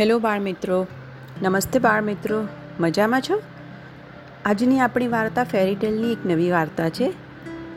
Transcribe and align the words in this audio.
Hello 0.00 0.18
બાળ 0.18 0.40
મિત્રો 0.40 0.86
નમસ્તે 1.42 1.78
બાળ 1.78 2.02
મિત્રો 2.02 2.48
મજામાં 2.80 3.20
છો? 3.20 3.42
આજની 4.44 4.80
આપણી 4.80 5.08
વાર્તા 5.08 5.44
ફેરીટેલની 5.44 6.12
એક 6.12 6.18
નવી 6.26 6.50
વાર્તા 6.50 6.88
છે. 6.88 7.12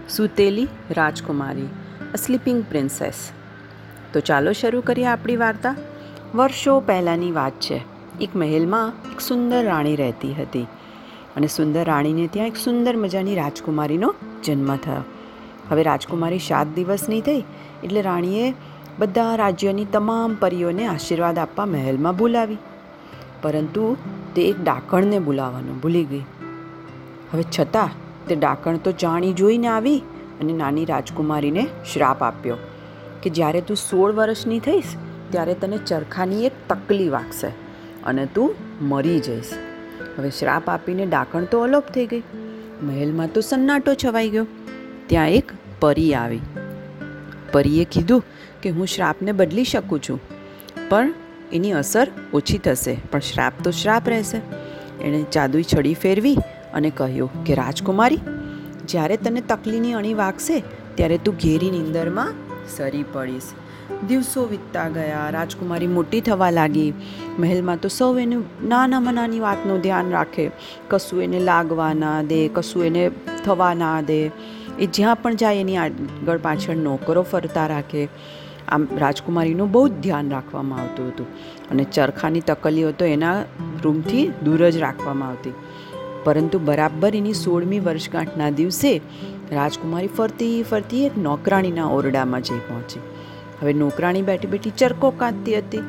સુતેલી 0.09 0.67
રાજકુમારી 0.91 1.67
સ્લીપિંગ 2.17 2.63
પ્રિન્સેસ 2.63 3.31
તો 4.13 4.19
ચાલો 4.19 4.51
શરૂ 4.51 4.81
કરીએ 4.81 5.05
આપણી 5.05 5.35
વાર્તા. 5.35 5.75
વર્ષો 6.35 6.79
પહેલાંની 6.79 7.31
વાત 7.31 7.51
છે. 7.51 7.81
એક 8.21 8.35
મહેલમાં 8.35 9.11
એક 9.11 9.19
સુંદર 9.19 9.65
રાણી 9.65 9.95
રહેતી 9.95 10.33
હતી. 10.33 10.67
અને 11.35 11.47
સુંદર 11.47 11.83
રાણીને 11.83 12.27
ત્યાં 12.27 12.47
એક 12.47 12.55
સુંદર 12.55 12.97
મજાની 12.97 13.35
રાજકુમારીનો 13.35 14.15
જન્મ 14.43 14.75
થયો. 14.75 15.03
હવે 15.69 15.83
રાજકુમારી 15.83 16.39
સાત 16.39 16.67
દિવસની 16.67 17.21
થઈ 17.21 17.43
એટલે 17.83 18.01
રાણીએ 18.01 18.53
બધા 18.99 19.35
રાજ્યની 19.35 19.85
તમામ 19.85 20.35
પરીઓને 20.35 20.85
આશીર્વાદ 20.85 21.39
આપવા 21.39 21.65
મહેલમાં 21.65 22.17
બોલાવી. 22.17 22.57
પરંતુ 23.41 23.97
તે 24.35 24.41
એક 24.41 24.63
ડાકણને 24.63 25.19
બોલાવવાનું 25.19 25.79
ભૂલી 25.79 26.03
ગઈ. 26.03 26.23
હવે 27.33 27.43
છતાં 27.59 27.89
તે 28.27 28.35
ડાકણ 28.35 28.77
તો 28.77 28.91
જાણી 28.91 29.33
જોઈને 29.33 29.67
આવી 29.67 29.99
અને 30.41 30.53
નાની 30.53 30.85
રાજકુમારીને 30.85 31.67
શ્રાપ 31.93 32.23
આપ્યો 32.23 32.57
કે 33.23 33.29
જ્યારે 33.29 33.61
તું 33.61 33.77
સોળ 33.77 34.11
વર્ષની 34.11 34.59
થઈશ, 34.59 34.83
ત્યારે 35.29 35.53
તને 35.53 35.77
ચરખાની 35.77 36.45
એક 36.45 36.51
તકલી 36.69 37.09
વાગશે 37.09 37.47
અને 38.03 38.25
તું 38.25 38.55
મરી 38.81 39.19
જઈશ. 39.19 39.53
હવે 40.17 40.29
શ્રાપ 40.29 40.69
આપીને 40.69 41.05
ડાકણ 41.05 41.43
તો 41.43 41.59
અલોપ 41.59 41.83
થઈ 41.83 42.05
ગઈ. 42.05 42.23
મહેલમાં 42.83 43.27
તો 43.33 43.41
સન્નાટો 43.41 43.93
છવાઈ 43.93 44.29
ગયો. 44.29 44.47
ત્યાં 45.07 45.29
એક 45.29 45.51
પરી 45.79 46.13
આવી. 46.13 46.39
પરીએ 47.51 47.83
કીધું 47.83 48.23
કે 48.63 48.69
હું 48.69 48.87
શ્રાપને 48.87 49.31
બદલી 49.31 49.63
શકું 49.63 49.99
છું. 49.99 50.19
પણ 50.89 51.13
એની 51.53 51.71
અસર 51.71 52.07
ઓછી 52.33 52.57
થશે. 52.57 52.97
પણ 53.11 53.19
શ્રાપ 53.19 53.53
તો 53.63 53.71
શ્રાપ 53.71 54.09
રહેશે. 54.09 54.41
એણે 55.03 55.25
જાદુઈ 55.33 55.63
છડી 55.63 55.93
ફેરવી 55.93 56.37
અને 56.73 56.89
કહ્યું 56.89 57.43
કે, 57.43 57.55
રાજકુમારી, 57.55 58.19
જ્યારે 58.85 59.17
તને 59.17 59.41
તકલીની 59.41 59.93
અણી 59.93 60.13
વાગશે, 60.13 60.63
ત્યારે 60.95 61.17
તું 61.17 61.35
ઘેરી 61.35 61.71
નીંદરમાં 61.71 62.33
સરી 62.77 63.03
પડીશ. 63.03 63.43
દિવસો 64.07 64.45
વીતતા 64.45 64.89
ગયા, 64.89 65.29
રાજકુમારી 65.29 65.87
મોટી 65.87 66.21
થવા 66.21 66.49
લાગી. 66.49 66.93
મહેલમાં 67.39 67.77
તો 67.77 67.87
સૌ 67.87 68.17
એનું 68.17 68.43
નાનામાં 68.67 69.13
નાની 69.13 69.39
વાતનું 69.39 69.81
ધ્યાન 69.81 70.09
રાખે. 70.09 70.51
કશું 70.87 71.23
એને 71.23 71.39
લાગવા 71.39 71.93
ના 71.93 72.21
દે, 72.21 72.47
કશું 72.47 72.85
એને 72.85 73.11
થવા 73.45 73.73
ના 73.73 74.01
દે. 74.01 74.31
એ 74.79 74.85
જ્યાં 74.85 75.15
પણ 75.15 75.35
જાય 75.35 75.57
એની 75.57 75.77
આગળ 75.77 76.37
પાછળ 76.37 76.75
નોકરો 76.75 77.21
ફરતા 77.21 77.67
રાખે. 77.67 78.07
આમ 78.71 78.87
રાજકુમારીનું 78.97 79.71
બહુ 79.71 79.87
જ 79.87 79.91
ધ્યાન 79.91 80.29
રાખવામાં 80.29 80.79
આવતું 80.79 81.07
હતું. 81.07 81.27
અને 81.69 81.83
ચરખાની 81.83 82.39
તકલીઓ 82.39 82.91
તો 82.91 83.05
એના 83.05 83.41
રૂમથી 83.83 84.31
દૂર 84.43 84.69
જ 84.69 84.77
રાખવામાં 84.77 85.29
આવતી. 85.29 85.53
પરંતુ 86.23 86.59
બરાબર 86.59 87.15
એની 87.15 87.33
સોળમી 87.33 87.79
વર્ષગાંઠના 87.79 88.49
દિવસે 88.49 89.01
રાજકુમારી 89.51 90.07
ફરતી 90.07 90.63
ફરતી 90.63 91.05
એક 91.05 91.17
નોકરાણીના 91.17 91.85
ઓરડામાં 91.85 92.41
જઈ 92.41 92.59
પહોંચી. 92.59 92.99
હવે 93.61 93.73
નોકરાણી 93.73 94.21
બેઠી 94.21 94.47
બેઠી 94.47 94.69
ચરકો 94.69 95.09
કાંતતી 95.09 95.57
હતી. 95.57 95.79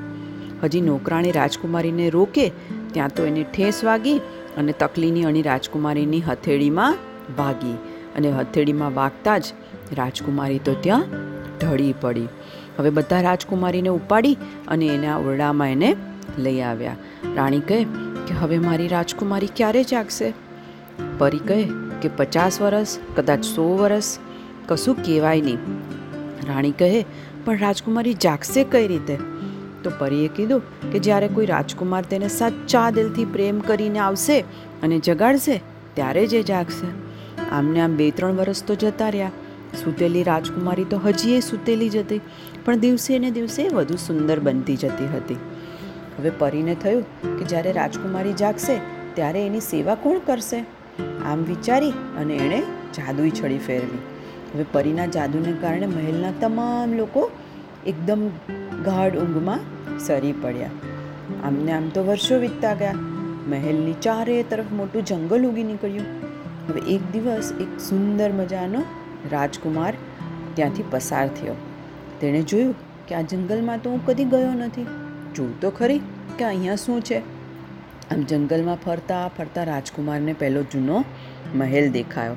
હજી 0.62 0.80
નોકરાણી 0.80 1.32
રાજકુમારીને 1.32 2.10
રોકે 2.10 2.52
ત્યાં 2.92 3.08
તો 3.08 3.24
એને 3.24 3.42
ઠેસ 3.42 3.84
વાગી 3.84 4.18
અને 4.56 4.72
તકલીની 4.72 5.24
અણી 5.24 5.42
રાજકુમારીની 5.42 6.20
હથેળીમાં 6.20 6.96
ભાગી. 7.38 7.74
અને 8.16 8.30
હથેળીમાં 8.30 8.94
વાગતા 8.94 9.38
જ 9.38 9.44
રાજકુમારી 9.96 10.58
તો 10.58 10.74
ત્યાં 10.74 11.04
ઢળી 11.60 11.94
પડી. 12.00 12.28
હવે 12.78 12.90
બધા 12.90 13.20
રાજકુમારીને 13.20 13.88
ઉપાડી 13.88 14.38
અને 14.68 14.86
એના 14.86 15.16
ઓરડામાં 15.16 15.70
એને 15.70 15.96
લઈ 16.38 16.60
આવ્યા. 16.60 16.96
રાણી 17.36 17.60
કહે 17.60 17.84
કે 18.26 18.34
હવે 18.34 18.58
મારી 18.58 18.88
રાજકુમારી 18.88 19.48
ક્યારે 19.56 19.84
જાગશે? 19.84 20.32
પરી 21.18 21.38
કહે 21.38 21.68
કે 22.02 22.10
પચાસ 22.16 22.60
વર્ષ 22.60 22.98
કદાચ 23.16 23.44
સો 23.44 23.76
વર્ષ 23.76 24.18
કશું 24.68 25.02
કહેવાય 25.02 25.40
નહીં. 25.40 25.58
રાણી 26.48 26.70
કહે, 26.70 27.04
પણ 27.44 27.58
રાજકુમારી 27.58 28.14
જાગશે 28.14 28.64
કઈ 28.64 28.86
રીતે? 28.88 29.18
તો 29.84 29.92
પરીએ 29.98 30.28
કીધું 30.28 30.90
કે 30.92 30.98
જ્યારે 30.98 31.28
કોઈ 31.28 31.46
રાજકુમાર 31.46 32.02
તેને 32.02 32.28
સાચા 32.28 32.90
દિલથી 32.90 33.24
પ્રેમ 33.24 33.60
કરીને 33.60 33.98
આવશે 33.98 34.40
અને 34.82 34.98
જગાડશે, 34.98 35.60
ત્યારે 35.94 36.26
જ 36.26 36.34
એ 36.34 36.42
જાગશે. 36.42 36.86
આમને 37.50 37.80
આમ 37.80 37.96
બે 37.96 38.10
ત્રણ 38.10 38.32
વર્ષ 38.32 38.64
તો 38.64 38.74
જતા 38.74 39.08
રહ્યા. 39.08 39.30
સૂતેલી 39.84 40.22
રાજકુમારી 40.22 40.84
તો 40.84 40.98
હજી 40.98 41.40
સૂતેલી 41.40 41.88
જ 41.88 41.96
હતી, 41.96 42.20
પણ 42.64 42.78
દિવસે 42.78 43.18
ને 43.18 43.30
દિવસે 43.30 43.68
વધુ 43.68 43.96
સુંદર 43.96 44.40
બનતી 44.40 44.76
જતી 44.76 45.04
હતી. 45.04 45.34
હવે 46.18 46.30
પરીને 46.30 46.74
થયું 46.74 47.04
કે 47.38 47.44
જ્યારે 47.44 47.72
રાજકુમારી 47.72 48.32
જાગશે, 48.32 48.80
ત્યારે 49.14 49.46
એની 49.46 49.60
સેવા 49.60 49.94
કોણ 49.94 50.18
કરશે? 50.18 50.64
આમ 51.24 51.44
વિચારી 51.44 51.90
અને 51.90 52.36
એણે 52.36 52.60
જાદુઈ 52.94 53.30
છડી 53.30 53.58
ફેરવી. 53.58 53.98
હવે 54.54 54.64
પરીના 54.72 55.06
જાદુને 55.06 55.52
કારણે 55.52 55.86
મહેલના 55.86 56.30
તમામ 56.40 56.92
લોકો 56.92 57.30
એકદમ 57.86 58.28
ગાઢ 58.84 59.16
ઊંઘમાં 59.16 59.60
સરી 59.98 60.32
પડ્યા. 60.32 60.70
આમને 61.44 61.72
આમ 61.72 61.88
તો 61.88 62.04
વર્ષો 62.04 62.38
વીતતા 62.38 62.74
ગયા. 62.74 62.92
મહેલની 63.48 63.92
ચારે 63.92 64.42
તરફ 64.42 64.72
મોટું 64.72 65.04
જંગલ 65.04 65.44
ઉગી 65.44 65.62
નીકળ્યું. 65.62 66.06
હવે 66.68 66.80
એક 66.80 67.12
દિવસ 67.12 67.52
એક 67.60 67.80
સુંદર 67.80 68.32
મજાનો 68.32 68.84
રાજકુમાર 69.30 69.94
ત્યાંથી 70.54 70.84
પસાર 70.90 71.28
થયો. 71.28 71.54
તેણે 72.20 72.42
જોયું 72.42 72.74
કે 73.08 73.14
આ 73.14 73.20
જંગલમાં 73.20 73.82
તો 73.82 73.90
હું 73.90 74.06
કદી 74.06 74.24
ગયો 74.24 74.50
નથી. 74.50 74.86
જોઉં 75.34 75.60
તો 75.60 75.70
ખરી 75.70 75.98
કે 76.38 76.44
અહીંયા 76.44 76.76
શું 76.76 77.00
છે? 77.00 77.18
આમ 78.10 78.22
જંગલમાં 78.22 78.76
ફરતા 78.76 79.28
ફરતા 79.28 79.64
રાજકુમારને 79.64 80.32
પહેલો 80.32 80.62
જૂનો 80.62 81.04
મહેલ 81.54 81.90
દેખાયો. 81.90 82.36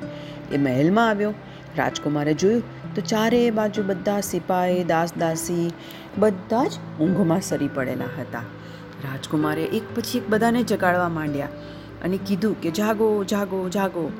એ 0.52 0.56
મહેલમાં 0.56 1.08
આવ્યો. 1.08 1.34
રાજકુમારે 1.76 2.34
જોયું 2.34 2.94
તો 2.94 3.02
ચારે 3.02 3.50
બાજુ 3.50 3.82
બધા 3.82 4.20
સિપાહી 4.20 4.84
દાસ 4.84 5.16
દાસી 5.16 5.70
બધા 6.18 6.64
જ 6.64 7.00
ઊંઘમાં 7.00 7.40
સરી 7.40 7.68
પડેલા 7.68 8.04
હતા. 8.04 8.38
રાજકુમારે 9.04 9.64
એક 9.64 9.82
પછી 9.94 10.18
એક 10.18 10.28
બધાને 10.28 10.62
જગાડવા 10.62 11.08
માંડ્યા 11.08 11.46
અને 12.04 12.18
કીધું 12.26 12.60
કે 12.60 12.70
જાગો 12.70 13.24
જાગો 13.24 13.68
જાગો. 13.68 14.12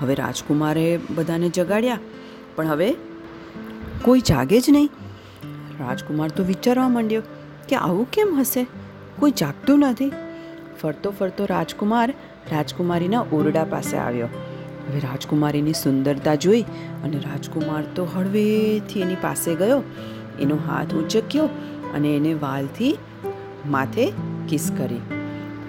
હવે 0.00 0.14
રાજકુમારે 0.14 1.00
બધાને 1.10 1.48
જગાડ્યા, 1.48 1.98
પણ 2.56 2.66
હવે 2.66 2.94
કોઈ 4.02 4.20
જાગે 4.20 4.60
જ 4.60 4.70
નહીં. 4.70 4.90
રાજકુમાર 5.80 6.30
તો 6.30 6.44
વિચારવા 6.44 6.88
માંડ્યો 6.88 7.22
કે 7.68 7.76
આવું 7.76 8.10
કેમ 8.10 8.36
હશે? 8.38 8.66
કોઈ 9.18 9.30
જાગતું 9.30 9.78
નથી. 9.78 10.12
ફરતો 10.82 11.10
ફરતો 11.10 11.44
રાજકુમાર 11.44 12.14
રાજકુમારીના 12.52 13.20
ઓરડા 13.32 13.64
પાસે 13.64 13.96
આવ્યો. 13.96 14.28
હવે 14.88 15.00
રાજકુમારીની 15.00 15.72
સુંદરતા 15.72 16.34
જોઈ 16.34 16.62
અને 17.04 17.16
રાજકુમાર 17.18 17.82
તો 17.94 18.04
હળવેથી 18.04 19.00
એની 19.00 19.14
પાસે 19.14 19.54
ગયો. 19.54 19.82
એનો 20.40 20.56
હાથ 20.56 20.94
ઉંચક્યો 20.94 21.44
અને 21.94 22.16
એને 22.16 22.34
વાલથી 22.34 22.98
માથે 23.66 24.12
કિસ 24.48 24.70
કરી. 24.78 25.19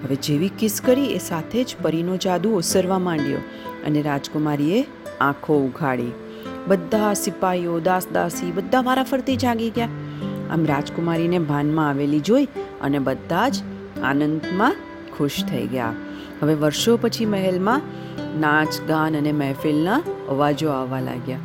હવે 0.04 0.14
જેવી 0.14 0.48
કિસ 0.48 0.80
કરી 0.84 1.04
એ 1.04 1.18
સાથે 1.18 1.64
જ 1.64 1.76
પરીનો 1.82 2.16
જાદુ 2.16 2.52
ઓસરવા 2.54 2.98
માંડ્યો 2.98 3.38
અને 3.86 4.02
રાજકુમારીએ 4.02 4.86
આંખો 5.20 5.58
ઉઘાડી. 5.58 6.12
બધા 6.66 7.12
સિપાહીઓ 7.14 7.80
દાસ 7.80 8.06
દાસી 8.12 8.52
બધા 8.52 8.80
વારાફરતી 8.80 9.36
જાગી 9.36 9.70
ગયા. 9.70 9.88
આમ 10.50 10.66
રાજકુમારીને 10.66 11.38
ભાનમાં 11.38 11.88
આવેલી 11.88 12.20
જોઈ 12.20 12.44
અને 12.80 12.98
બધા 12.98 13.48
જ 13.48 13.54
આનંદમાં 14.02 14.76
ખુશ 15.18 15.44
થઈ 15.44 15.66
ગયા. 15.66 15.92
હવે 16.42 16.54
વર્ષો 16.54 16.96
પછી 16.96 17.26
મહેલમાં 17.26 17.82
નાચ, 18.40 18.80
ગાન 18.88 19.16
અને 19.16 19.32
મહેફિલના 19.32 20.02
અવાજો 20.28 20.68
આવવા 20.68 21.00
લાગ્યા. 21.00 21.38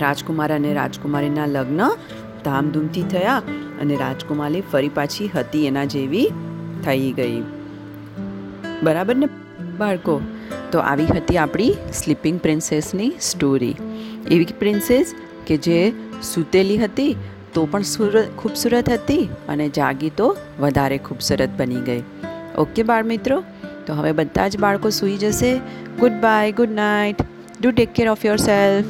રાજકુમાર 0.00 0.54
અને 0.54 0.74
રાજકુમારીના 0.74 1.46
લગ્ન 1.46 1.88
ધામધૂમથી 2.44 3.02
થયા 3.02 3.42
અને 3.80 3.96
રાજકુમારી 3.96 4.60
ફરી 4.60 4.88
પાછી 4.88 5.28
હતી 5.28 5.66
એના 5.66 5.84
જેવી 5.84 6.28
થઈ 6.84 7.12
ગઈ. 7.12 7.42
બરાબર 8.82 9.16
ને 9.16 9.26
બાળકો? 9.78 10.20
તો 10.72 10.78
આવી 10.78 11.04
હતી 11.04 11.36
આપણી 11.36 11.74
સ્લીપિંગ 11.92 12.40
પ્રિન્સેસની 12.40 13.12
સ્ટોરી 13.20 13.74
એવી 14.30 14.44
પ્રિન્સેસ 14.44 15.14
કે 15.46 15.56
જે 15.56 15.92
સૂતેલી 16.22 16.78
હતી 16.78 17.16
તો 17.54 17.66
પણ 17.66 17.82
સુરત 17.82 18.28
ખૂબસૂરત 18.38 18.90
હતી 18.90 19.28
અને 19.48 19.68
જાગી 19.68 20.10
તો 20.10 20.36
વધારે 20.60 20.98
ખૂબસૂરત 20.98 21.48
બની 21.58 21.74
ગઈ. 21.74 22.02
ઓકે 22.58 22.82
બાળ 22.82 23.04
મિત્રો 23.04 23.44
તો 23.86 23.94
હવે 23.94 24.12
બધા 24.12 24.48
જ 24.48 24.58
બાળકો 24.58 24.90
સૂઈ 24.90 25.16
જશે. 25.16 25.56
Goodbye 26.12 26.52
good 26.52 26.70
night 26.70 27.22
do 27.60 27.70
take 27.70 27.94
care 27.94 28.08
of 28.08 28.26
yourself 28.36 28.86